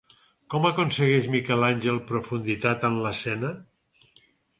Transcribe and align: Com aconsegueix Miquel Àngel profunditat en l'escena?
Com 0.51 0.63
aconsegueix 0.67 1.27
Miquel 1.35 1.65
Àngel 1.67 1.99
profunditat 2.13 2.87
en 2.89 2.97
l'escena? 3.05 3.53